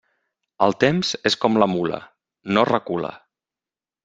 [0.67, 2.01] El temps és com la mula:
[2.57, 3.13] no recula!